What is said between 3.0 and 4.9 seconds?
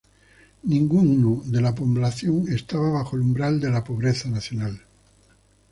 el umbral de pobreza nacional.